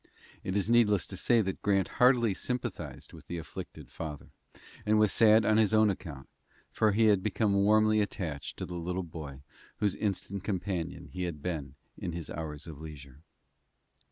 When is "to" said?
1.05-1.15, 8.57-8.65